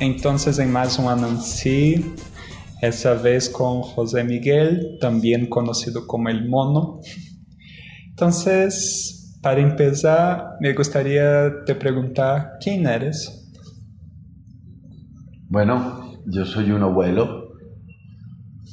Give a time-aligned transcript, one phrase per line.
[0.00, 2.04] entonces en más un Anansi,
[2.82, 7.00] esta vez con José Miguel, también conocido como El Mono.
[8.10, 13.50] Entonces, para empezar, me gustaría te preguntar, ¿quién eres?
[15.48, 17.52] Bueno, yo soy un abuelo,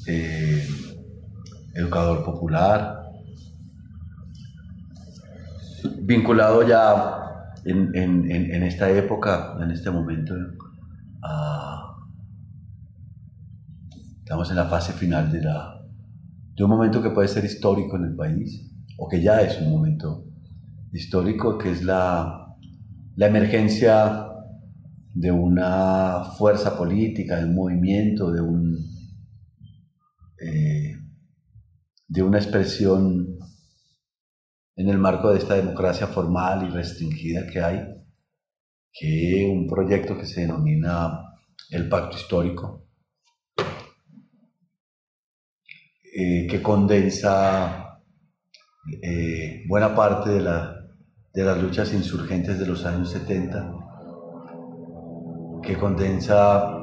[0.07, 0.67] eh,
[1.75, 3.03] educador popular,
[6.01, 7.19] vinculado ya
[7.65, 10.33] en, esta época, en este momento,
[14.19, 18.71] estamos en la fase final de, un momento que puede ser histórico en el país,
[18.97, 20.25] o que ya es un momento
[20.91, 22.55] histórico, que es la,
[23.15, 24.27] la emergencia
[25.13, 28.41] de una fuerza política, de un movimiento, de,
[30.41, 30.93] eh,
[32.07, 33.37] de una expresión
[34.75, 38.02] en el marco de esta democracia formal y restringida que hay,
[38.93, 41.33] que un proyecto que se denomina
[41.71, 42.85] el Pacto Histórico,
[46.15, 47.99] eh, que condensa
[49.01, 50.85] eh, buena parte de, la,
[51.33, 53.73] de las luchas insurgentes de los años 70,
[55.63, 56.77] que condensa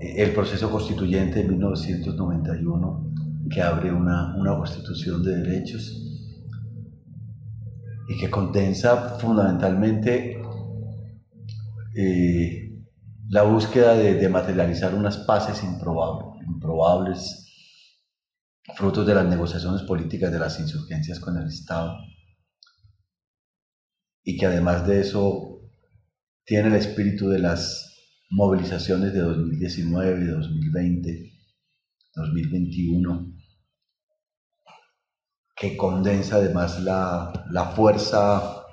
[0.00, 3.12] eh, el proceso constituyente de 1991,
[3.50, 6.02] que abre una, una constitución de derechos
[8.08, 10.35] y que condensa fundamentalmente
[11.96, 12.84] eh,
[13.28, 17.42] la búsqueda de, materializar unas paces improbables, improbables,
[18.74, 21.96] frutos de las negociaciones políticas de las insurgencias con el Estado,
[24.22, 25.60] y que además de eso
[26.44, 27.96] tiene el espíritu de las
[28.30, 31.32] movilizaciones de 2019, 2020,
[32.14, 33.36] 2021,
[35.56, 38.64] que condensa además la, fuerza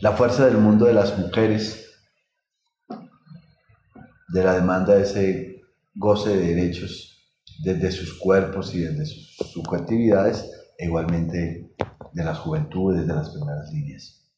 [0.00, 1.86] la fuerza del mundo de las mujeres,
[4.28, 5.62] de la demanda de ese
[5.94, 7.26] goce de derechos
[7.60, 11.74] desde sus cuerpos y desde sus subjetividades, e igualmente
[12.12, 14.30] de las juventudes, de las primeras líneas.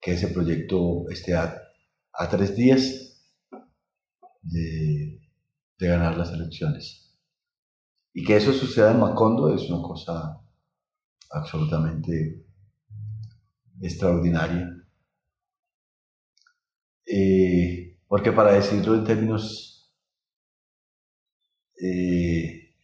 [0.00, 1.56] Que ese proyecto esté a,
[2.28, 3.22] tres días
[4.42, 5.20] de
[5.80, 7.18] de ganar las elecciones.
[8.12, 10.40] Y que eso suceda en Macondo es una cosa
[11.30, 12.44] absolutamente
[13.80, 14.68] extraordinaria.
[17.06, 19.92] Eh, porque para decirlo en términos
[21.80, 22.74] eh,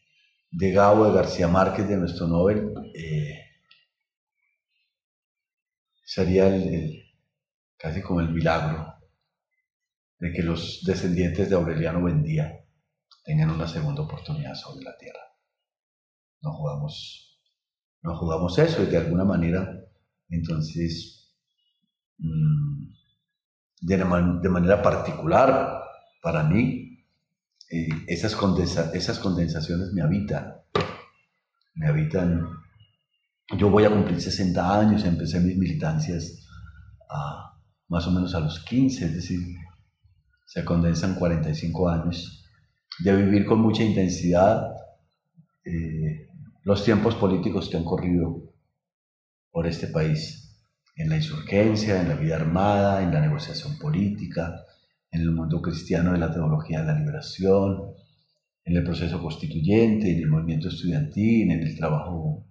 [0.50, 3.40] de Gabo, de García Márquez, de nuestro Nobel, eh,
[6.04, 6.50] sería
[7.76, 8.94] casi como el milagro
[10.18, 12.64] de que los descendientes de Aureliano Buendía
[13.22, 15.20] tengan una segunda oportunidad sobre la tierra.
[16.40, 17.40] No jugamos,
[18.02, 19.75] no jugamos eso y de alguna manera,
[20.28, 21.34] entonces,
[22.18, 22.92] mm,
[23.82, 25.82] de, manera particular,
[26.22, 27.04] para mí,
[27.70, 28.36] eh, esas,
[28.94, 30.54] esas condensaciones me habitan,
[31.74, 32.48] me habitan.
[33.56, 36.46] Yo voy a cumplir 60 años, empecé mis militancias
[37.08, 39.40] a, más o menos a los 15, es decir,
[40.46, 42.44] se condensan 45 años.
[42.98, 44.68] De vivir con mucha intensidad
[45.64, 46.28] eh,
[46.62, 48.55] los tiempos políticos que han corrido
[49.56, 50.54] por este país,
[50.96, 54.66] en la insurgencia, en la vida armada, en la negociación política,
[55.10, 57.94] en el mundo cristiano de la teología de la liberación,
[58.62, 62.44] en el proceso constituyente, en el movimiento estudiantil, en el trabajo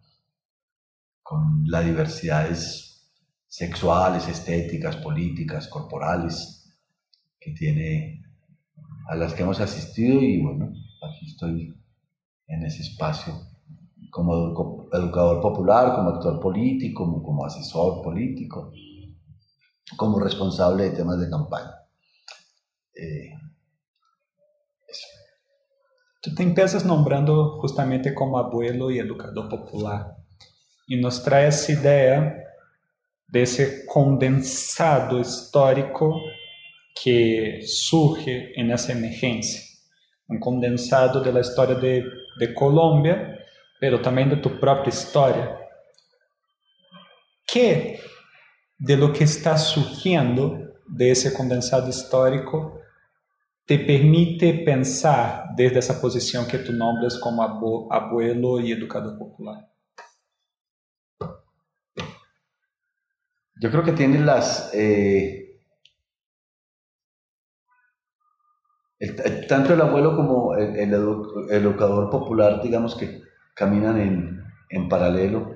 [1.22, 3.07] con las diversidades
[3.48, 6.75] sexuales, estéticas, políticas, corporales
[7.40, 8.24] que tiene
[9.07, 10.74] a las que hemos asistido y bueno,
[11.07, 11.80] aquí estoy
[12.48, 13.55] en ese espacio
[14.12, 18.72] como educador popular, como actor político, como, como asesor político,
[19.98, 21.72] como responsable de temas de campaña.
[22.96, 23.30] Eh,
[26.25, 30.16] Tú te empiezas nombrando justamente como abuelo y educador popular
[30.88, 32.36] y nos trae esa idea
[33.28, 36.19] de ese condensado histórico
[37.00, 39.62] que surge en esa emergencia.
[40.28, 42.04] Un condensado de la historia de,
[42.40, 43.34] de Colombia,
[43.80, 45.60] pero también de tu propia historia.
[47.45, 48.00] ¿Qué
[48.77, 52.80] de lo que está surgiendo de ese condensado histórico
[53.66, 59.69] te permite pensar desde esa posición que tú nombras como abuelo y educador popular?
[63.62, 64.71] Yo creo que tiene las...
[64.74, 65.42] Eh,
[69.48, 73.25] tanto el abuelo como el, educador popular, digamos que
[73.56, 75.56] caminan en, en paralelo,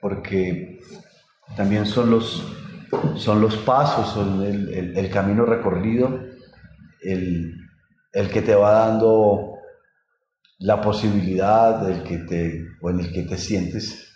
[0.00, 0.80] porque
[1.56, 2.56] también son los,
[3.16, 6.20] son los pasos, son el, el camino recorrido,
[7.02, 9.58] el, que te va dando
[10.58, 14.12] la posibilidad, el que te, o en el que te sientes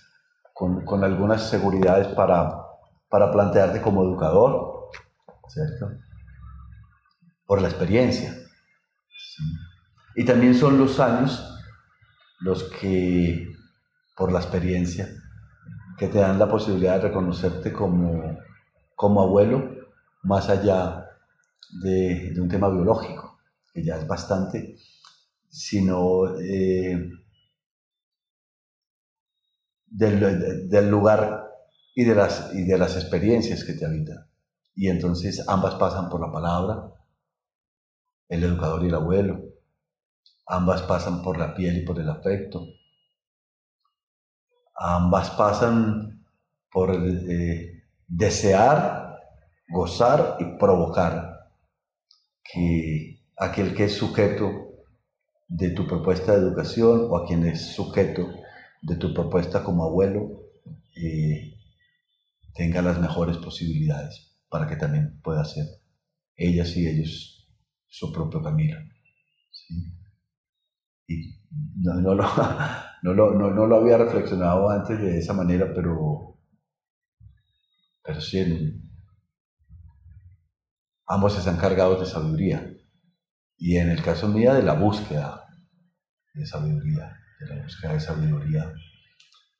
[0.55, 2.51] con, con algunas seguridades para,
[3.09, 4.89] para plantearte como educador,
[5.49, 5.91] ¿cierto?
[7.47, 8.35] Por la experiencia.
[10.15, 11.58] Y también son los años
[12.41, 13.55] los que,
[14.17, 15.09] por la experiencia,
[15.99, 18.39] que te dan la posibilidad de reconocerte como,
[18.95, 19.77] como abuelo,
[20.23, 21.09] más allá
[21.83, 23.39] de, un tema biológico,
[23.73, 24.77] que ya es bastante,
[25.49, 27.11] sino eh,
[29.87, 31.49] del, del, lugar
[31.95, 34.29] y de, las, y de las experiencias que te habitan.
[34.75, 36.93] Y entonces ambas pasan por la palabra,
[38.29, 39.48] el educador y el abuelo.
[40.49, 42.67] Ambas pasan por la piel y por el afecto.
[44.75, 46.25] Ambas pasan
[46.71, 49.19] por eh, desear,
[49.69, 51.51] gozar y provocar
[52.43, 54.47] que aquel que es sujeto
[55.49, 58.29] de tu propuesta de educación o a quien es sujeto
[58.81, 60.45] de tu propuesta como abuelo
[60.97, 61.59] eh,
[62.55, 65.67] tenga las mejores posibilidades para que también pueda ser
[66.37, 67.49] ellas y ellos
[67.87, 68.79] su propio camino.
[71.09, 71.41] Y
[71.83, 72.25] no, no, lo,
[73.03, 76.39] no, lo, no, lo, había reflexionado antes de esa manera, pero,
[78.03, 78.81] pero sí,
[81.07, 82.65] ambos están cargados de sabiduría.
[83.57, 85.45] Y en el caso mío, de la búsqueda
[86.35, 88.73] de sabiduría, de la búsqueda de sabiduría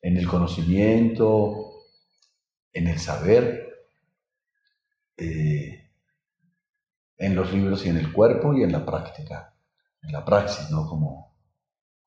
[0.01, 1.73] en el conocimiento,
[2.73, 3.65] en el saber.
[5.17, 5.89] Eh,
[7.19, 9.55] en los libros y en el cuerpo y en la práctica,
[10.03, 10.87] en la praxis, ¿no?
[10.87, 11.28] Como,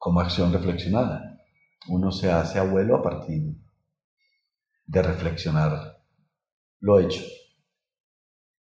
[0.01, 1.37] como acción reflexionada.
[1.87, 3.55] Uno se hace abuelo a partir
[4.87, 6.03] de reflexionar
[6.79, 7.21] lo hecho.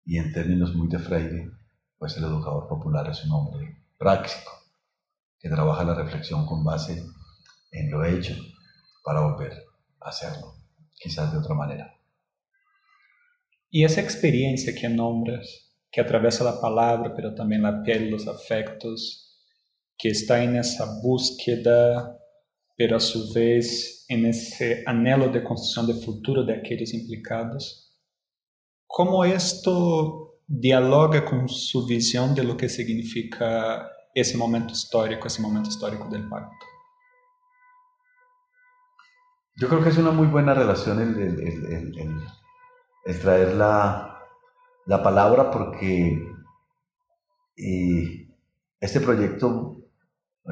[0.05, 1.51] Y en términos muy de Freire,
[1.99, 4.53] pues el educador popular es un hombre práctico,
[5.41, 7.05] que trabaja la reflexión con base
[7.73, 8.37] en lo hecho
[9.03, 9.61] para volver
[10.03, 10.55] a hacerlo,
[10.95, 11.99] quizás de otra manera.
[13.71, 19.24] Y esa experiencia que nombras, que atraviesa la palabra, pero también la piel, los afectos,
[19.97, 22.19] que está en esa búsqueda,
[22.77, 27.97] pero a su vez en ese anhelo de construcción de futuro de aquellos implicados.
[28.87, 35.69] ¿Cómo esto dialoga con su visión de lo que significa ese momento histórico, ese momento
[35.69, 36.67] histórico del pacto?
[39.57, 41.95] Yo creo que es una muy buena relación el, el,
[43.05, 44.19] el traer la,
[44.87, 46.19] la palabra porque
[48.81, 49.77] este proyecto,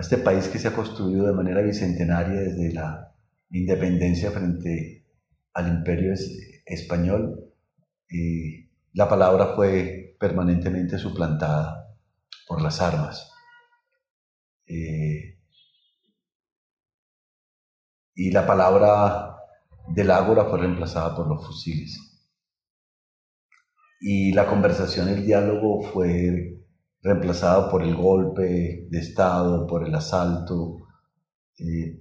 [0.01, 3.15] este país que se ha construido de manera bicentenaria desde la
[3.51, 5.05] independencia frente
[5.53, 6.15] al imperio
[6.65, 7.53] español,
[8.95, 11.95] la palabra fue permanentemente suplantada
[12.47, 13.31] por las armas.
[14.67, 15.39] Eh,
[18.15, 19.37] y la palabra
[19.89, 22.13] del ágora fue reemplazada por los fusiles
[24.05, 26.61] y la conversación, el diálogo fue
[27.03, 30.79] reemplazado por el golpe de Estado, por el asalto,
[31.59, 32.01] eh,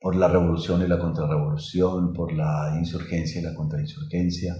[0.00, 4.54] por la revolución y la contrarrevolución, por la insurgencia y la contrainsurgencia.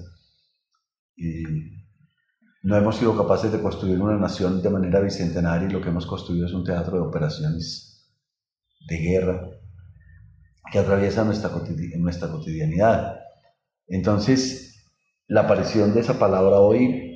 [2.62, 6.07] no hemos sido capaces de construir una nación de manera bicentenaria y lo que hemos
[6.07, 7.88] construido es un teatro de operaciones
[8.88, 9.49] de guerra
[10.71, 11.50] que atraviesa nuestra,
[11.99, 13.16] nuestra cotidianidad.
[13.87, 14.85] Entonces,
[15.26, 17.08] la aparición de esa palabra hoy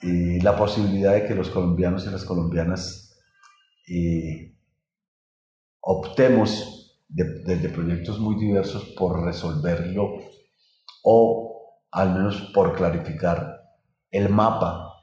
[0.00, 3.18] y la posibilidad de que los colombianos y las colombianas
[3.88, 4.54] eh,
[5.80, 10.18] optemos desde proyectos muy diversos por resolverlo
[11.02, 13.60] o al menos por clarificar
[14.10, 14.94] el mapa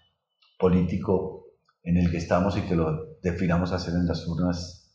[0.57, 1.47] político
[1.83, 4.85] en el que estamos y que lo definamos hacer en las urnas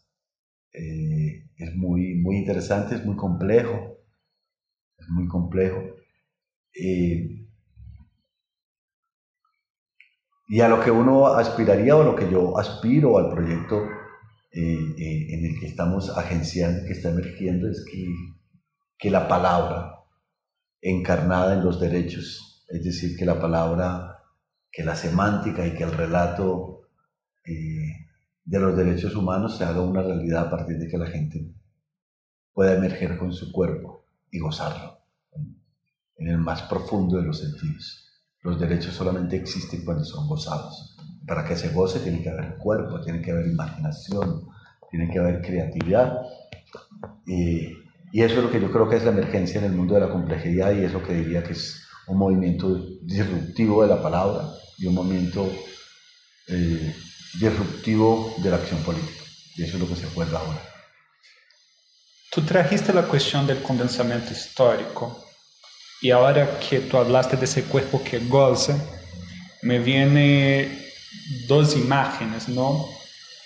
[0.73, 3.99] eh, es muy, muy interesante, es muy complejo,
[4.99, 5.81] es muy complejo.
[6.75, 7.47] Eh,
[10.51, 13.85] y a lo que uno aspiraría o lo que yo aspiro al proyecto
[14.51, 18.05] eh, en el que estamos agenciando, que está emergiendo, es que,
[18.99, 20.01] que la palabra
[20.83, 24.25] encarnada en los derechos, es decir, que la palabra,
[24.73, 26.89] que la semántica y que el relato
[27.45, 31.55] de los derechos humanos se haga una realidad a partir de que la gente
[32.53, 34.99] pueda emerger con su cuerpo y gozarlo
[36.17, 38.10] en el más profundo de los sentidos.
[38.43, 40.97] Los derechos solamente existen cuando son gozados.
[41.27, 44.49] Para que se goce tiene que haber cuerpo, tiene que haber imaginación,
[44.91, 46.19] tiene que haber creatividad.
[47.27, 50.01] y eso es lo que yo creo que es la emergencia en el mundo de
[50.01, 54.49] la complejidad y es lo que diría que es un movimiento disruptivo de la palabra
[54.79, 55.49] y un movimiento
[56.49, 56.95] eh,
[57.39, 59.23] disruptivo de la acción política.
[59.57, 60.61] Y eso es lo que se acuerda ahora.
[62.33, 65.25] Tú trajiste la cuestión del condensamiento histórico
[66.01, 68.77] y ahora que tú hablaste de ese cuerpo que goza,
[69.63, 70.81] me vienen
[71.47, 72.87] dos imágenes, ¿no?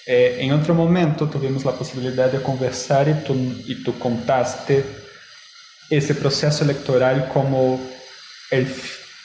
[0.06, 3.34] Eh, en otro momento tuvimos la posibilidad de conversar y tú,
[3.66, 4.84] y tú contaste
[5.88, 7.80] ese proceso electoral como
[8.50, 8.68] el,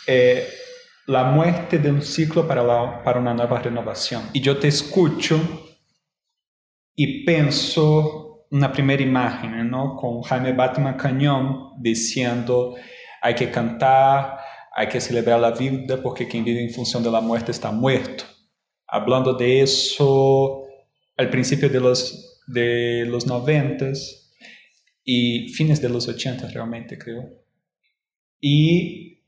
[0.08, 0.50] eh,
[1.06, 4.30] la muerte de un ciclo para, la, para una nueva renovación.
[4.34, 5.40] Y yo te escucho
[6.96, 9.96] y pienso una primera imagen, ¿no?
[9.96, 12.76] Con Jaime Batman Cañón diciendo
[13.22, 14.40] hay que cantar,
[14.76, 18.24] hay que celebrar la vida porque quien vive en función de la muerte está muerto.
[18.88, 20.66] Hablando de eso
[21.18, 23.92] al principio de los, de los 90
[25.04, 27.24] y fines de los 80 realmente creo.
[28.40, 29.20] Y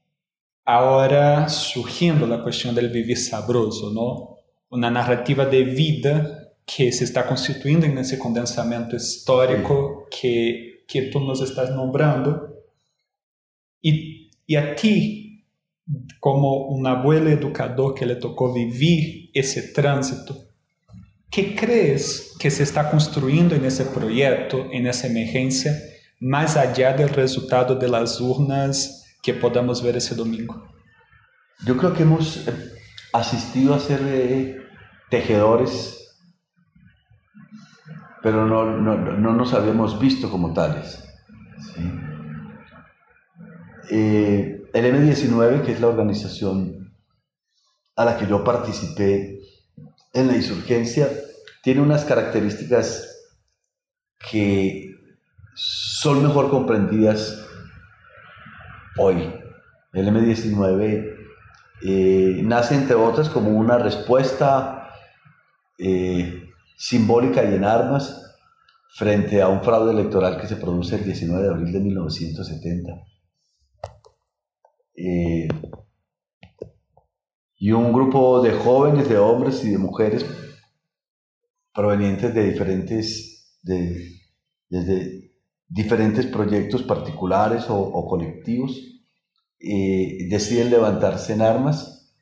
[0.63, 4.37] ahora surgiendo la cuestión del vivir sabroso, ¿no?
[4.69, 11.19] Una narrativa de vida que se está constituyendo en ese condensamiento histórico que, que tú
[11.19, 12.50] nos estás nombrando.
[13.81, 15.45] Y, y a ti,
[16.19, 20.35] como un abuelo educador que le tocó vivir ese tránsito,
[21.29, 25.73] ¿qué crees que se está construyendo en ese proyecto, en esa emergencia,
[26.19, 30.71] más allá del resultado de las urnas que podamos ver ese domingo?
[31.65, 32.53] Yo creo que hemos eh,
[33.13, 34.57] asistido a ser eh,
[35.09, 36.17] tejedores,
[38.23, 41.03] pero no, no, nos habíamos visto como tales.
[43.93, 46.93] Eh, el M19, que es la organización
[47.97, 49.41] a la que yo participé
[50.13, 51.09] en la insurgencia,
[51.61, 53.05] tiene unas características
[54.31, 54.95] que
[55.53, 57.45] son mejor comprendidas
[58.97, 59.33] hoy.
[59.91, 61.15] El M19
[61.83, 64.89] eh, nace, entre otras, como una respuesta
[65.77, 68.37] eh, simbólica y en armas
[68.95, 73.11] frente a un fraude electoral que se produce el 19 de abril de 1970.
[75.03, 75.47] Eh,
[77.57, 80.25] y un grupo de jóvenes, de hombres y de mujeres
[81.73, 84.19] provenientes de diferentes, de,
[84.69, 85.31] desde
[85.67, 88.79] diferentes proyectos particulares o, colectivos,
[89.59, 92.13] eh, deciden levantarse en armas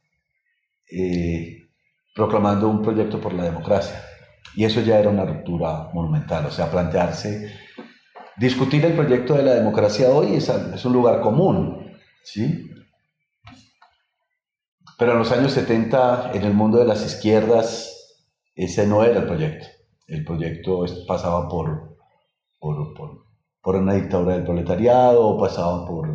[0.90, 1.70] eh,
[2.16, 4.02] proclamando un proyecto por la democracia.
[4.56, 7.52] Y eso ya era una ruptura monumental, o sea, plantearse,
[8.38, 11.89] discutir el proyecto de la democracia hoy es, es un lugar común,
[12.24, 12.70] ¿sí?
[14.98, 19.26] Pero en los años 70, en el mundo de las izquierdas, ese no era el
[19.26, 19.68] proyecto.
[20.08, 21.98] El proyecto pasaba por,
[22.60, 22.94] por,
[23.62, 26.08] por una dictadura del proletariado, pasaba por,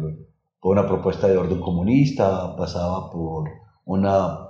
[0.61, 3.49] por una propuesta de orden comunista, pasaba por,
[3.85, 4.49] una,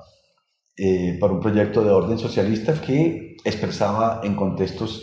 [0.77, 5.03] eh, un proyecto de orden socialista que expresaba en contextos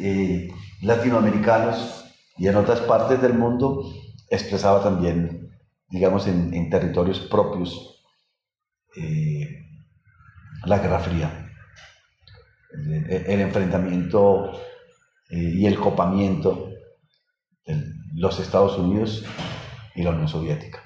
[0.00, 0.48] eh,
[0.82, 2.04] latinoamericanos
[2.38, 3.84] y en otras partes del mundo
[4.28, 5.50] expresaba también,
[5.88, 8.04] digamos, en, territorios propios
[8.96, 9.64] eh,
[10.64, 11.52] la Guerra Fría,
[12.72, 14.52] el, enfrentamiento
[15.30, 16.70] y el copamiento
[18.16, 19.24] los Estados Unidos
[19.94, 20.82] y la Unión Soviética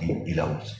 [0.00, 0.78] y, la URSS.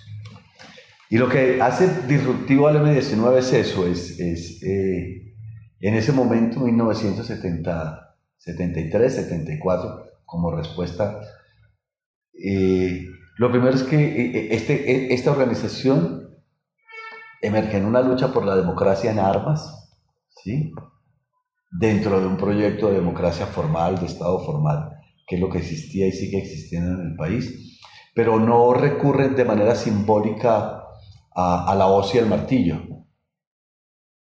[1.11, 5.35] Y lo que hace disruptivo al M-19 es eso, es, es eh,
[5.81, 11.21] en ese momento, 1973, 74, como respuesta,
[12.35, 16.37] eh, lo primero es que eh, este, esta organización
[17.41, 19.91] emerge en una lucha por la democracia en armas,
[20.29, 20.73] ¿sí?
[21.71, 24.93] dentro de un proyecto de democracia formal, de Estado formal
[25.27, 27.81] que es lo que existía y sigue existiendo en el país,
[28.15, 30.85] pero no recurren de manera simbólica
[31.35, 32.83] a, la hoz y al martillo,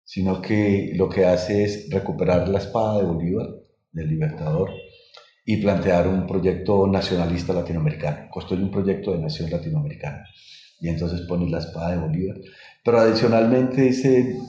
[0.04, 3.48] sino que lo que hace es recuperar la espada de Bolívar,
[3.92, 4.70] del libertador,
[5.52, 10.26] y plantear un proyecto nacionalista latinoamericano, construye un proyecto de nación latinoamericana.
[10.80, 12.38] Y entonces pone la espada de Bolívar.
[12.82, 14.40] Pero adicionalmente dice,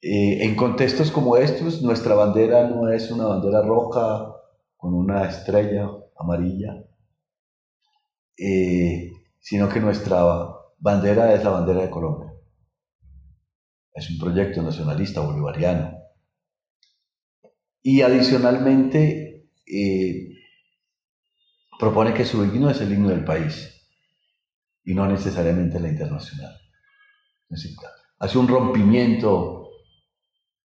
[0.00, 4.32] eh, en contextos como estos, nuestra bandera no es una bandera roja
[4.78, 6.82] con una estrella amarilla,
[8.38, 10.24] eh, sino que nuestra
[10.78, 12.32] bandera es la bandera de Colombia.
[13.92, 15.92] Es un proyecto nacionalista bolivariano.
[17.82, 19.27] Y adicionalmente
[19.70, 20.34] eh,
[21.78, 23.74] propone que su himno es el himno del país
[24.84, 26.54] y no necesariamente la internacional.
[28.18, 29.70] Hace un rompimiento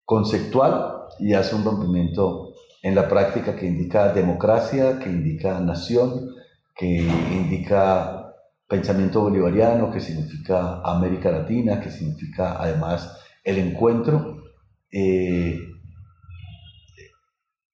[0.04, 6.34] conceptual y hace un rompimiento en la práctica que indica democracia, que indica nación,
[6.74, 8.34] que indica
[8.66, 14.44] pensamiento bolivariano, que significa América Latina, que significa además el encuentro,
[14.90, 15.58] eh,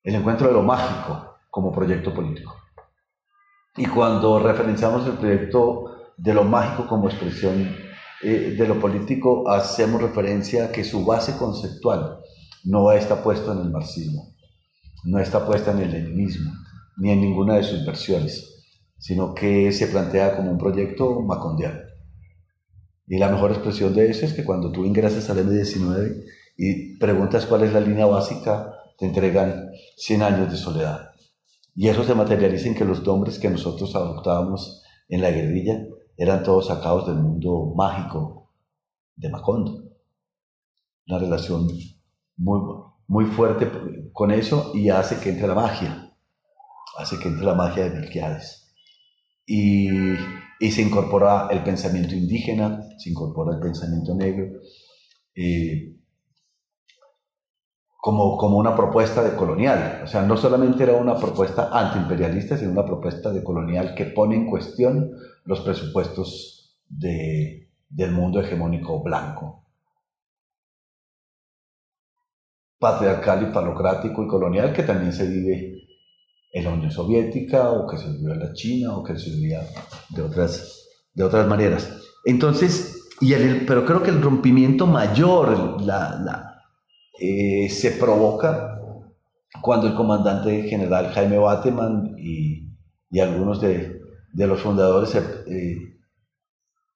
[0.07, 2.55] el encuentro de lo mágico como proyecto político.
[3.77, 7.75] Y cuando referenciamos el proyecto de lo mágico como expresión
[8.23, 12.21] eh, de lo político, hacemos referencia a que su base conceptual
[12.63, 14.33] no está puesta en el marxismo,
[15.05, 16.53] no está puesta en el leninismo,
[16.99, 18.65] ni en ninguna de sus versiones,
[18.99, 21.81] sino que se plantea como un proyecto macondiano.
[23.09, 26.25] Y la mejor expresión de eso es que cuando tú ingresas al M19
[26.57, 31.11] y preguntas cuál es la línea básica, te entregan 100 años de soledad.
[31.75, 35.85] Y eso se materializa en que los nombres que nosotros adoptábamos en la guerrilla
[36.17, 38.51] eran todos sacados del mundo mágico
[39.15, 39.85] de Macondo.
[41.07, 41.69] Una relación
[42.37, 42.61] muy,
[43.07, 43.71] muy fuerte
[44.13, 46.17] con eso y hace que entre la magia,
[46.99, 48.75] hace que entre la magia de Melquiades.
[49.47, 49.89] Y,
[50.59, 54.61] y se incorpora el pensamiento indígena, se incorpora el pensamiento negro,
[55.35, 55.96] eh,
[58.07, 60.03] como, como una propuesta de colonial.
[60.05, 64.37] O sea, no solamente era una propuesta antiimperialista, sino una propuesta de colonial que pone
[64.37, 65.11] en cuestión
[65.45, 69.65] los presupuestos de, del mundo hegemónico blanco.
[72.79, 75.89] patriarcal y palocrático y colonial que también se vive
[76.53, 79.63] en la Unión Soviética o que se vive en la China o que se vivía
[80.11, 82.01] de otras, de otras maneras.
[82.25, 86.56] Entonces, y el, pero creo que el rompimiento mayor la, la,
[87.19, 88.81] eh, se provoca
[89.63, 92.69] cuando el comandante general Jaime Bateman y,
[93.11, 94.01] y algunos de,
[94.33, 95.99] de, los fundadores eh,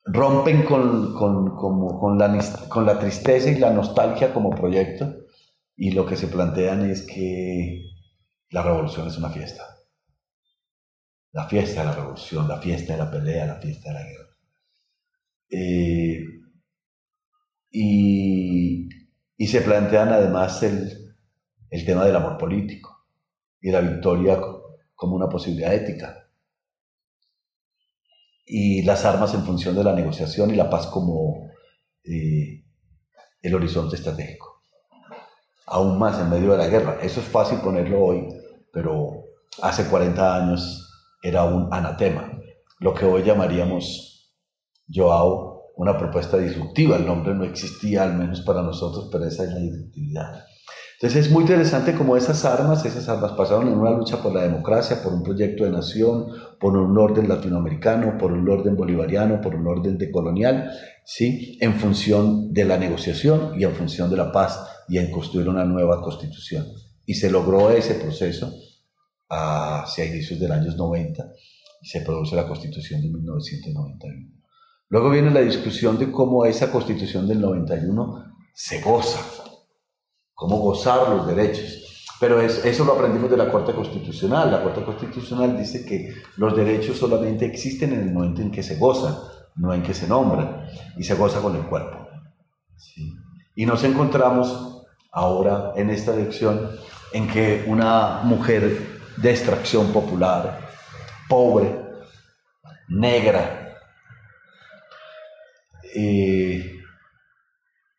[0.04, 5.14] rompen con, con, como, con, la, con la tristeza y la nostalgia como proyecto
[5.76, 7.86] y lo que se plantean es que
[8.50, 9.64] la revolución es una fiesta.
[11.32, 14.30] La fiesta de la revolución, la fiesta de la pelea, la fiesta de la guerra.
[15.48, 16.20] Eh,
[17.70, 18.89] y,
[19.40, 21.14] y, se plantean además el,
[21.70, 23.06] el tema del amor político
[23.60, 24.40] y la victoria
[24.94, 26.28] como una posibilidad ética.
[28.46, 31.50] Y las armas en función de la negociación y la paz como
[32.04, 32.64] eh,
[33.42, 34.50] el horizonte estratégico
[35.70, 36.98] aún más en medio de la guerra.
[37.00, 38.28] Eso es fácil ponerlo hoy,
[38.72, 39.24] pero
[39.62, 40.86] hace 40 años
[41.22, 42.38] era un anatema,
[42.80, 44.34] lo que hoy llamaríamos,
[44.92, 45.49] Joao,
[45.80, 46.96] una propuesta disruptiva.
[46.96, 50.44] El nombre no existía, al menos para nosotros, pero esa es la disruptividad.
[50.96, 54.42] Entonces es muy interesante cómo esas armas, esas armas pasaron en una lucha por la
[54.42, 56.26] democracia, por un proyecto de nación,
[56.60, 60.70] por un orden latinoamericano, por un orden bolivariano, por un orden decolonial,
[61.06, 61.56] ¿sí?
[61.62, 65.64] en función de la negociación y en función de la paz y en construir una
[65.64, 66.66] nueva constitución.
[67.06, 68.52] Y se logró ese proceso
[69.30, 71.24] hacia inicios del años 90
[71.80, 74.39] y se produce la constitución de 1991.
[74.90, 79.20] Luego viene la discusión de cómo esa constitución del 91 se goza,
[80.34, 82.06] cómo gozar los derechos.
[82.18, 84.50] Pero es, eso lo aprendimos de la Corte Constitucional.
[84.50, 88.76] La Corte Constitucional dice que los derechos solamente existen en el momento en que se
[88.78, 89.14] gozan,
[89.54, 90.66] no en que se nombran,
[90.98, 92.08] y se goza con el cuerpo.
[93.54, 96.68] Y nos encontramos ahora en esta elección
[97.12, 100.68] en que una mujer de extracción popular,
[101.28, 101.80] pobre,
[102.88, 103.59] negra,
[105.94, 106.78] eh,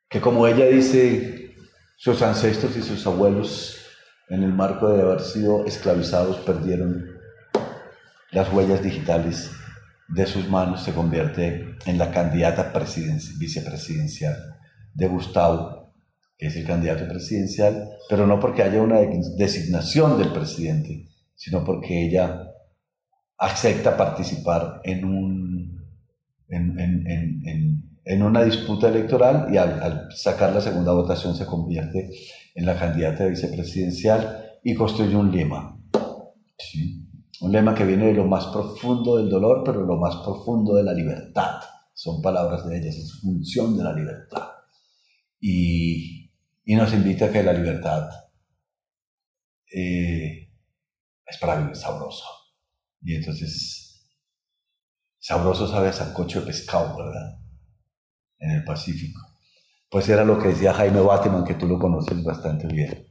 [0.09, 1.55] que como ella dice,
[1.97, 3.77] sus ancestros y sus abuelos,
[4.29, 7.05] en el marco de haber sido esclavizados, perdieron
[8.31, 9.51] las huellas digitales
[10.07, 12.73] de sus manos, se convierte en la candidata
[13.37, 14.35] vicepresidencial
[14.93, 15.93] de Gustavo,
[16.37, 18.99] que es el candidato presidencial, pero no porque haya una
[19.37, 22.51] designación del presidente, sino porque ella
[23.37, 25.40] acepta participar en un,
[26.51, 32.09] en, en una disputa electoral y al, sacar la segunda votación se convierte
[32.55, 35.77] en la candidata vicepresidencial y construye un lema.
[37.41, 40.83] Un lema que viene de lo más profundo del dolor, pero lo más profundo de
[40.83, 41.61] la libertad.
[41.93, 44.47] Son palabras de ella, es función de la libertad.
[45.39, 46.31] Y,
[46.65, 48.09] y nos invita a que la libertad
[49.73, 50.51] eh,
[51.25, 52.25] es para vivir sabroso.
[53.01, 53.90] Y entonces,
[55.21, 57.37] sabroso sabe a sancocho de pescado, ¿verdad?
[58.39, 59.21] En el Pacífico.
[59.89, 63.07] Pues era lo que decía Jaime Bateman, que tú lo conoces bastante bien.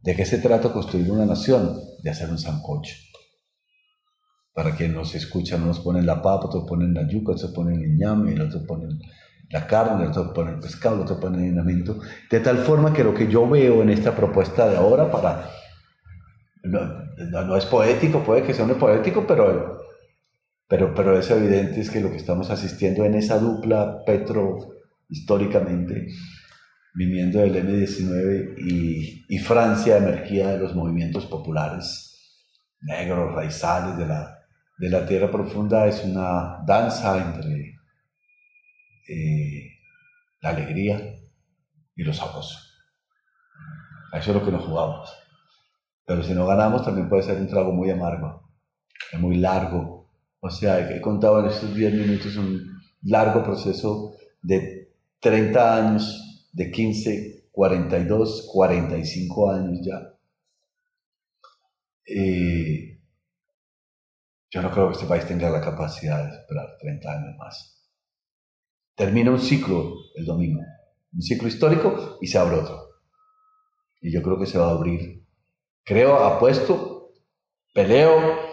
[0.00, 1.78] ¿De qué se trata construir una nación?
[2.02, 2.94] De hacer un sancocho.
[4.54, 7.82] Para quien nos escucha, no nos ponen la papa, otros ponen la yuca, otros ponen
[7.82, 8.98] el ñame, el otro ponen
[9.50, 11.98] la carne, el otro ponen el pescado, el otro ponen el dinamito.
[12.30, 15.50] De tal forma que lo que yo veo en esta propuesta de ahora para
[16.64, 19.81] no, es poético, puede que sea un poético, pero,
[20.72, 24.56] pero, pero es evidente es que lo que estamos asistiendo en esa dupla Petro
[25.06, 26.06] históricamente,
[26.94, 28.54] viniendo del M19
[29.28, 32.48] y, Francia, emergía de los movimientos populares
[32.80, 34.38] negros, raizales de la,
[34.78, 37.74] de la tierra profunda, es una danza entre
[39.10, 39.72] eh,
[40.40, 41.02] la alegría
[41.94, 42.58] y lo sabroso.
[44.14, 45.14] eso es lo que nos jugamos.
[46.06, 48.48] Pero si no ganamos también puede ser un trago muy amargo,
[49.18, 50.01] muy largo.
[50.44, 56.68] O sea, he contado en estos 10 minutos un largo proceso de 30 años, de
[56.68, 60.14] 15, 42, 45 años ya.
[62.04, 62.98] Eh,
[64.50, 67.88] yo no creo que este país tenga la capacidad de esperar 30 años más.
[68.96, 70.60] Termina un ciclo el domingo,
[71.12, 72.88] un ciclo histórico y se abre otro.
[74.00, 75.24] Y yo creo que se va a abrir
[75.84, 77.12] creo, apuesto,
[77.72, 78.50] peleo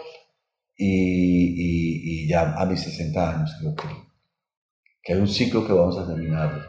[0.76, 1.79] y,
[2.28, 3.88] ya a mis 60 años creo que,
[5.02, 6.66] que, hay un ciclo que vamos a terminar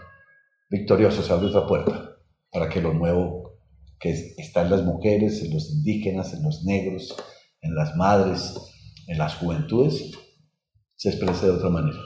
[0.70, 2.18] victorioso, se abre otra puerta
[2.52, 3.60] para que lo nuevo
[4.00, 7.16] que está en las mujeres, en los indígenas, en los negros,
[7.62, 8.56] en las madres,
[9.08, 10.12] en las juventudes,
[10.96, 12.00] se exprese de otra manera.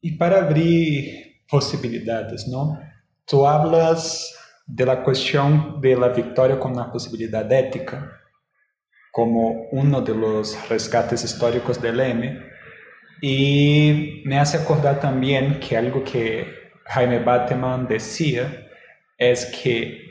[0.00, 2.78] Y para abrir posibilidades, ¿no?
[3.26, 4.34] Tú hablas
[4.66, 8.10] de la cuestión de la victoria con una posibilidad ética
[9.10, 12.40] como uno de los rescates históricos del M
[13.20, 18.68] y me hace acordar también que algo que Jaime Bateman decía
[19.16, 20.06] es que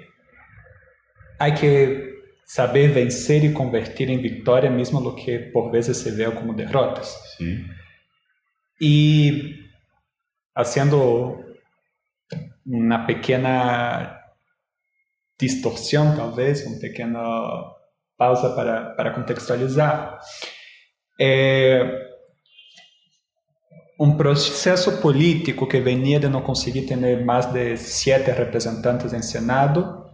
[1.40, 6.34] hay que saber vencer y convertir en victoria mismo lo que por veces se ve
[6.34, 7.36] como derrotas.
[7.38, 7.66] Sí.
[8.80, 9.70] Y
[10.56, 11.44] haciendo
[12.66, 14.22] una pequeña
[15.38, 17.77] distorsión, talvez, uma pequena
[18.18, 20.20] pausa para, para contextualizar.
[21.20, 22.08] É
[24.00, 30.06] um processo político que venia de não conseguir ter mais de sete representantes em Senado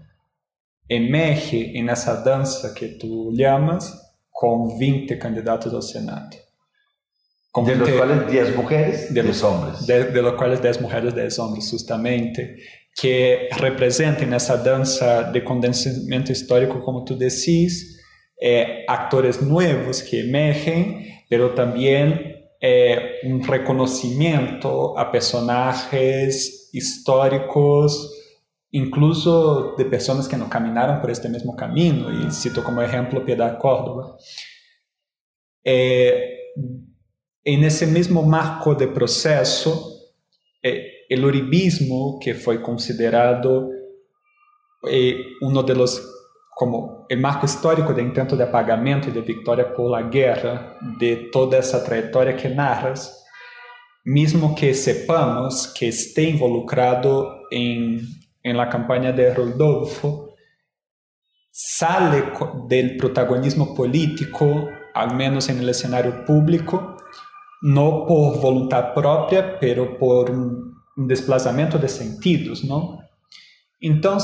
[0.89, 3.91] emerge nessa dança que tu chamas
[4.31, 6.37] com 20 candidatos ao Senado.
[7.51, 9.85] Com de 20, los quais 10 mulheres, 10 homens.
[9.85, 12.57] De, de los quais 10 mulheres, 10 homens, justamente.
[12.95, 17.93] Que representem nessa dança de condensamiento histórico, como tu decís,
[18.41, 27.93] eh, actores novos que emergem, pero também eh, um reconhecimento a personagens históricos,
[28.71, 33.57] incluso de pessoas que não caminaram por este mesmo caminho, e cito como exemplo Piedad
[33.57, 34.17] Córdoba.
[35.65, 36.33] Eh,
[37.45, 39.99] e nesse mesmo marco de processo,
[40.63, 43.69] eh, el uribismo, que fue considerado
[44.89, 46.01] eh, uno de los,
[46.55, 51.29] como el marco histórico de intento de apagamento y de victoria por la guerra de
[51.31, 53.25] toda esa trayectoria que narras,
[54.05, 58.01] mismo que sepamos que esté involucrado en,
[58.41, 60.33] en la campaña de Rodolfo,
[61.51, 62.31] sale
[62.67, 66.97] del protagonismo político, al menos en el escenario público,
[67.61, 70.31] no por voluntad propia, pero por
[70.97, 72.99] um desplazamento de sentidos, não?
[73.81, 74.17] Então,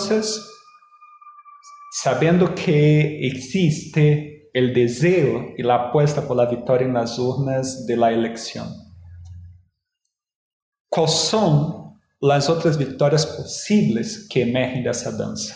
[2.01, 8.13] sabendo que existe o desejo e a apuesta por la vitória nas urnas de la
[8.13, 8.67] eleição,
[10.89, 11.93] quais são
[12.31, 15.55] as outras vitórias possíveis que emergem dessa dança?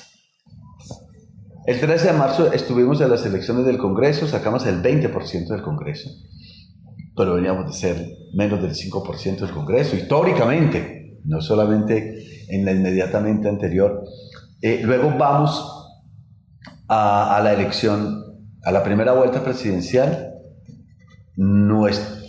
[1.66, 6.10] El 13 de marzo estuvimos en las elecciones del Congreso, sacamos el 20% del Congreso,
[7.16, 13.50] pero veníamos de ser menos del 5% del Congreso, históricamente no solamente en la inmediatamente
[13.50, 14.04] anterior.
[14.62, 15.70] Eh, luego vamos
[16.88, 18.24] a, la elección,
[18.64, 20.34] a la primera vuelta presidencial.
[21.36, 22.20] Nuestro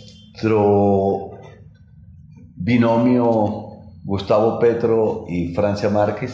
[2.55, 3.65] binomio
[4.03, 6.33] Gustavo Petro y Francia Márquez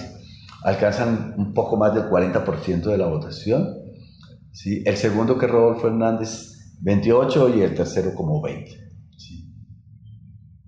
[0.64, 3.76] alcanzan un poco más del 40% de la votación.
[4.52, 4.84] ¿sí?
[4.86, 8.81] El segundo que Rodolfo Hernández, 28 y el tercero como 20.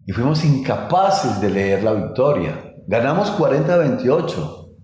[0.06, 2.76] Y fuimos incapaces de leer la victoria.
[2.88, 4.76] Ganamos 40-28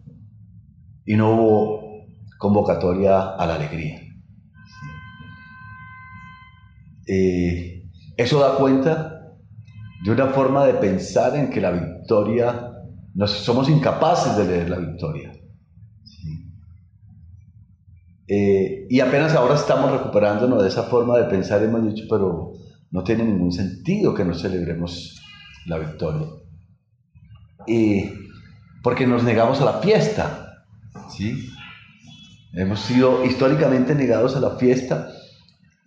[1.06, 2.06] y no hubo
[2.38, 4.02] convocatoria a la alegría.
[7.06, 7.84] Eh,
[8.16, 9.20] eso da cuenta
[10.04, 12.72] de una forma de pensar en que la victoria,
[13.16, 15.34] nos, somos incapaces de leer la victoria.
[18.32, 22.54] Eh, y apenas ahora estamos recuperándonos de esa forma de pensar, hemos dicho, pero
[22.92, 25.22] no tiene ningún sentido que no celebremos
[25.66, 26.28] la victoria.
[27.68, 28.12] y
[28.82, 30.66] porque nos negamos a la fiesta.
[31.16, 31.50] ¿sí?
[32.54, 35.10] Hemos sido históricamente negados a la fiesta.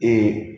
[0.00, 0.52] Eh,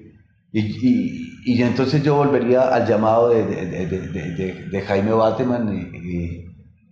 [0.53, 5.93] y, entonces yo volvería al llamado de, Jaime Bateman.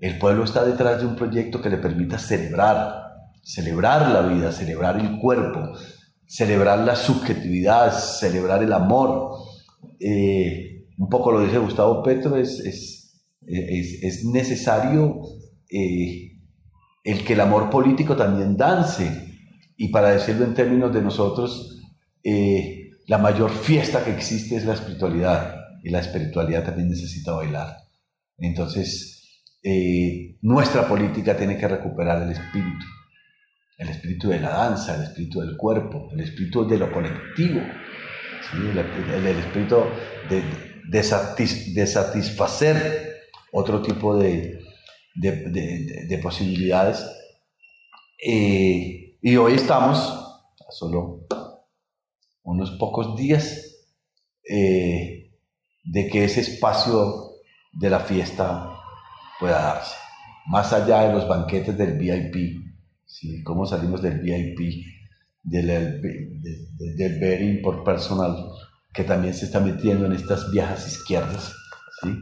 [0.00, 2.92] el pueblo está detrás de un proyecto que le permita celebrar,
[3.42, 5.74] celebrar la vida, celebrar el cuerpo,
[6.26, 9.41] celebrar la subjetividad, celebrar el amor.
[9.98, 15.20] Eh, un poco lo dice Gustavo Petro, es, es, necesario
[15.70, 16.32] eh,
[17.04, 19.28] el que el amor político también dance.
[19.76, 21.80] Y para decirlo en términos de nosotros,
[22.22, 27.78] eh, la mayor fiesta que existe es la espiritualidad y la espiritualidad también necesita bailar.
[28.38, 29.42] Entonces,
[30.40, 32.84] nuestra política tiene que recuperar el espíritu,
[33.78, 37.60] el espíritu de la danza, el espíritu del cuerpo, el espíritu de lo colectivo,
[38.54, 39.76] el, espíritu
[40.28, 40.42] de,
[40.88, 44.60] de, satisfacer otro tipo de,
[46.22, 47.04] posibilidades.
[48.24, 50.18] Eh, y hoy estamos,
[50.70, 51.26] solo
[52.44, 53.72] unos pocos días
[54.48, 55.32] eh,
[55.84, 57.32] de que ese espacio
[57.72, 58.76] de la fiesta
[59.38, 59.96] pueda darse.
[60.46, 62.60] Más allá de los banquetes del VIP,
[63.44, 64.84] cómo salimos del VIP,
[65.42, 68.36] del, del, very por personal,
[68.92, 71.54] que también se está metiendo en estas viejas izquierdas,
[72.02, 72.16] ¿sí?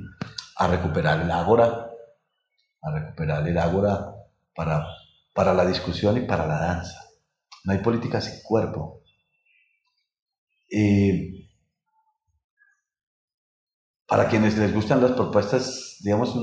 [0.57, 1.91] a recuperar el ágora,
[2.83, 4.15] a recuperar el ágora
[4.55, 4.87] para,
[5.35, 6.99] para la discusión y para la danza.
[7.65, 9.03] No hay política sin cuerpo,
[10.71, 11.49] eh,
[14.07, 16.35] para quienes les gustan las propuestas, digamos,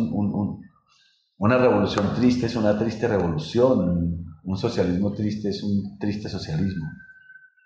[1.38, 6.86] una revolución triste es una triste revolución, un socialismo triste es un triste socialismo,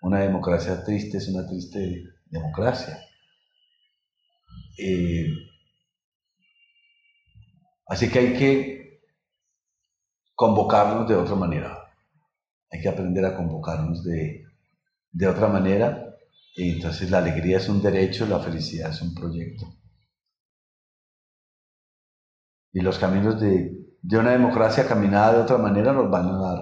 [0.02, 2.98] una democracia triste es una triste democracia.
[4.78, 5.28] Eh,
[7.88, 9.02] así que hay que
[10.36, 11.78] convocarnos de otra manera,
[12.70, 14.46] hay que aprender a convocarnos de,
[15.12, 16.12] de otra manera
[16.56, 19.74] entonces la alegría es un derecho, la felicidad es un proyecto.
[22.74, 26.60] Y los caminos de, una democracia caminada de otra manera nos van a dar,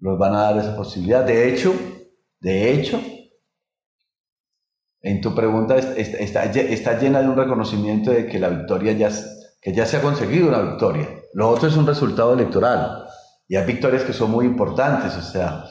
[0.00, 1.24] nos van a dar esa posibilidad.
[1.24, 1.74] De hecho,
[2.40, 3.00] de hecho,
[5.00, 9.10] en tu pregunta está, está, llena de un reconocimiento de que la victoria ya,
[9.60, 11.08] que ya se ha conseguido una victoria.
[11.34, 13.04] Lo otro es un resultado electoral.
[13.46, 15.64] Y hay victorias que son muy importantes, o sea,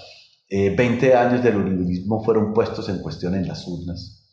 [0.49, 4.23] 20 eh, años del uribismo fueron puestos en cuestión en las urnas.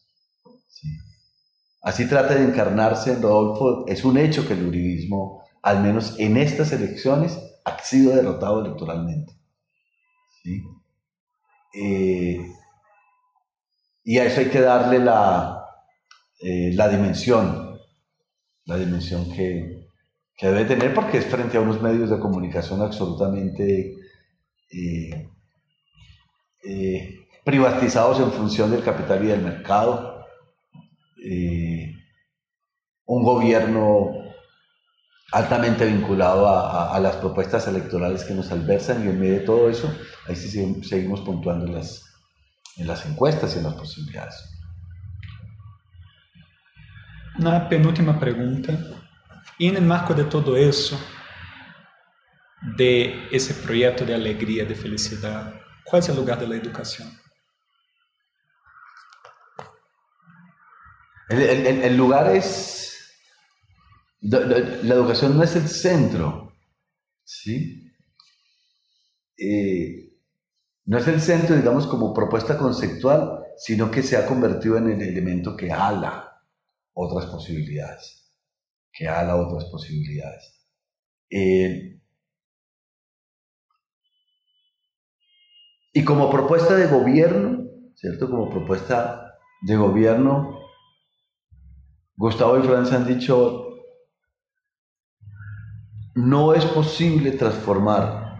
[1.82, 3.86] Así trata de encarnarse en Rodolfo.
[3.86, 9.32] Es un hecho que el uribismo, al menos en estas elecciones, ha sido derrotado electoralmente.
[11.74, 12.38] Eh,
[14.02, 15.64] y a eso hay que darle la,
[16.40, 17.78] eh, la dimensión,
[18.64, 19.86] la dimensión que,
[20.36, 23.94] que, debe tener porque es frente a unos medios de comunicación absolutamente
[24.72, 25.28] eh,
[27.44, 30.24] privatizados en función del capital y del mercado,
[33.06, 34.19] un gobierno
[35.32, 39.92] altamente vinculado a, las propuestas electorales que nos alversan y en medio de todo eso,
[40.26, 40.48] ahí sí
[40.82, 42.04] seguimos puntuando en las,
[42.76, 44.58] en las encuestas y en las posibilidades.
[47.38, 48.76] Una penúltima pregunta.
[49.58, 50.98] Y en el marco de todo eso,
[52.76, 57.10] de ese proyecto de alegría, de felicidad, ¿Cuál es el lugar de la educación?
[61.28, 62.79] El, lugar es...
[64.22, 66.52] La, educación no es el centro,
[67.24, 67.90] ¿sí?
[69.38, 70.12] Eh,
[70.84, 75.02] no es el centro, digamos, como propuesta conceptual, sino que se ha convertido en el
[75.02, 76.42] elemento que ala
[76.92, 78.30] otras posibilidades,
[78.92, 80.66] que ala otras posibilidades.
[81.30, 82.00] Eh,
[85.92, 88.30] Y como propuesta de gobierno, ¿cierto?
[88.30, 90.60] Como propuesta de gobierno,
[92.16, 93.69] Gustavo y Francia han dicho,
[96.14, 98.30] no es posible transformar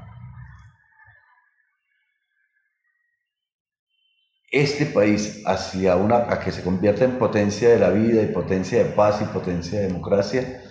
[4.50, 8.82] este país hacia una, a que se convierta en potencia de la vida y potencia
[8.82, 10.62] de paz y potencia de democracia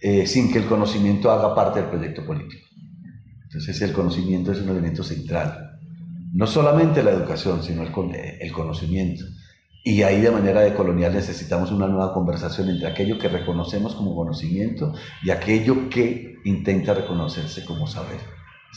[0.00, 2.66] eh, sin que el conocimiento haga parte del proyecto político.
[3.44, 5.78] Entonces el conocimiento es un elemento central.
[6.32, 7.92] No solamente la educación, sino el,
[8.40, 9.24] el conocimiento.
[9.84, 14.14] Y ahí de manera de colonial necesitamos una nueva conversación entre aquello que reconocemos como
[14.14, 18.20] conocimiento y aquello que intenta reconocerse como saber.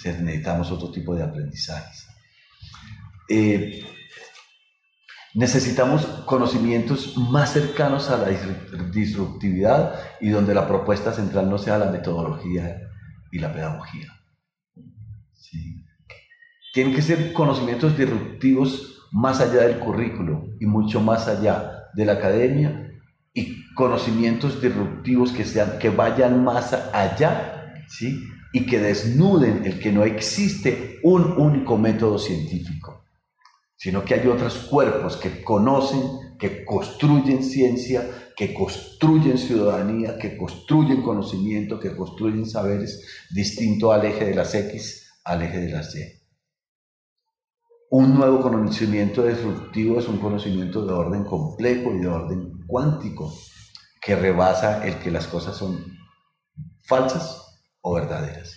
[0.03, 2.07] necesitamos otro tipo de aprendizajes.
[3.29, 3.83] Eh,
[5.35, 8.29] Necesitamos conocimientos más cercanos a la
[8.89, 12.79] disruptividad y donde la propuesta central no sea la metodología
[13.33, 14.13] y la pedagogía.
[16.73, 22.13] Tienen que ser conocimientos disruptivos más allá del currículo y mucho más allá de la
[22.13, 22.91] academia
[23.33, 28.27] y conocimientos disruptivos que, sean, que vayan más allá ¿sí?
[28.51, 33.05] y que desnuden el que no existe un único método científico
[33.77, 36.01] sino que hay otros cuerpos que conocen,
[36.39, 44.25] que construyen ciencia, que construyen ciudadanía, que construyen conocimiento, que construyen saberes distinto al eje
[44.25, 46.24] de las X, al eje de las Y.
[47.97, 53.33] Un nuevo conocimiento disruptivo es un conocimiento de orden complejo y de orden cuántico,
[54.01, 55.97] que rebasa el que las cosas son
[56.83, 58.53] falsas o verdaderas.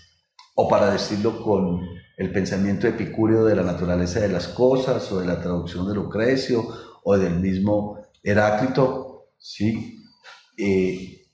[0.57, 1.83] O para decirlo con
[2.17, 6.67] el pensamiento epicúreo de la naturaleza de las cosas o de la traducción de Lucrecio
[7.05, 10.05] o del mismo Heráclito, ¿sí?
[10.57, 11.29] Eh,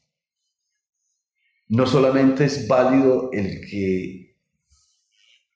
[1.68, 4.23] no solamente es válido el que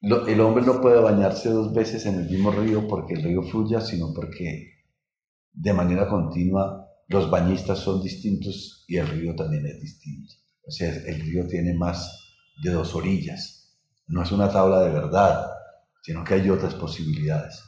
[0.01, 3.81] el hombre no puede bañarse dos veces en el mismo río porque el río fluya,
[3.81, 4.75] sino porque
[5.53, 10.35] de manera continua los bañistas son distintos y el río también es distinto.
[10.67, 13.59] O sea, el río tiene más de dos orillas
[14.09, 15.47] no es una tabla de verdad,
[16.03, 17.63] sino que hay otras posibilidades.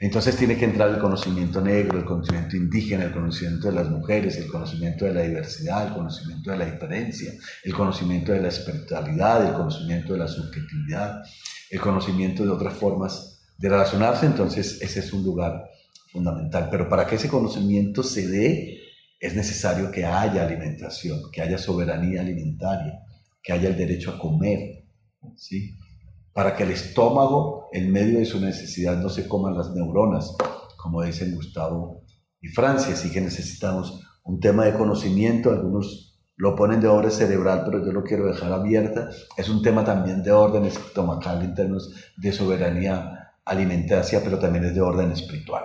[0.00, 4.36] Entonces tiene que entrar el conocimiento negro, el conocimiento indígena, el conocimiento de las mujeres,
[4.36, 9.46] el conocimiento de la diversidad, el conocimiento de la diferencia, el conocimiento de la espiritualidad,
[9.46, 11.22] el conocimiento de la subjetividad,
[11.72, 14.26] el conocimiento de otras formas de relacionarse.
[14.26, 15.64] Entonces ese es un lugar
[16.12, 16.68] fundamental.
[16.70, 18.78] Pero para que ese conocimiento se dé,
[19.18, 23.00] es necesario que haya alimentación, que haya soberanía alimentaria,
[23.42, 24.84] que haya el derecho a comer,
[25.34, 25.78] ¿sí?
[26.34, 30.34] para que el estómago, en medio de su necesidad, no se coman las neuronas,
[30.76, 32.02] como dicen Gustavo
[32.42, 32.92] y Francia.
[32.92, 37.92] Así que necesitamos un tema de conocimiento, algunos lo ponen de orden cerebral, pero yo
[37.92, 39.10] lo quiero dejar abierta.
[39.36, 44.74] Es un tema también de orden estomacal en términos de soberanía alimentaria, pero también es
[44.74, 45.64] de orden espiritual.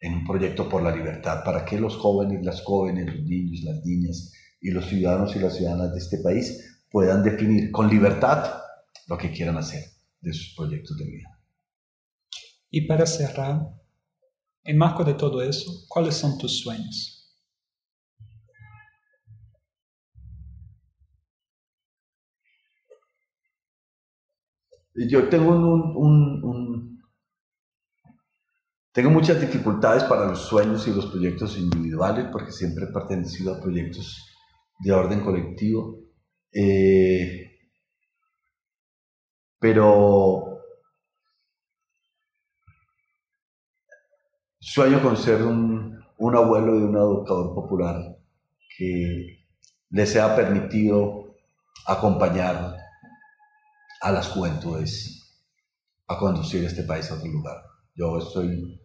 [0.00, 3.84] En un proyecto por la libertad, para que los jóvenes, las jóvenes, los niños, las
[3.84, 8.54] niñas y los ciudadanos y las ciudadanas de este país puedan definir con libertad
[9.08, 9.82] lo que quieran hacer
[10.20, 11.40] de sus proyectos de vida.
[12.70, 13.68] Y para cerrar,
[14.64, 17.17] en marco de todo eso, ¿cuáles son tus sueños?
[25.06, 26.98] Yo tengo un,
[28.92, 33.60] tengo muchas dificultades para los sueños y los proyectos individuales porque siempre he pertenecido a
[33.60, 34.26] proyectos
[34.80, 36.00] de orden colectivo.
[36.52, 37.48] Eh,
[39.60, 40.62] pero
[44.58, 45.98] sueño con ser un,
[46.34, 48.16] abuelo y un educador popular
[48.76, 49.44] que
[49.90, 51.36] le sea permitido
[51.86, 52.77] acompañar
[54.00, 55.42] a las juventudes
[56.06, 57.62] a conducir este país a otro lugar.
[57.94, 58.80] Yo estoy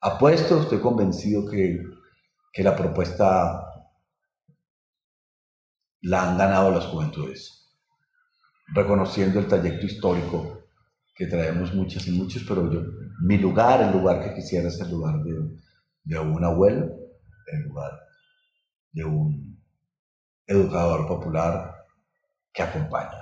[0.00, 1.78] apuesto, estoy convencido que,
[2.52, 3.64] que la propuesta
[6.02, 7.62] la han ganado las juventudes
[8.74, 10.58] reconociendo el trayecto histórico
[11.14, 12.80] que traemos muchas y muchos, pero yo,
[13.20, 15.32] mi lugar, el lugar que quisiera es el lugar de,
[16.04, 16.88] de un abuelo,
[17.52, 17.92] el lugar
[18.92, 19.62] de un
[20.46, 21.84] educador popular
[22.52, 23.21] que acompaña.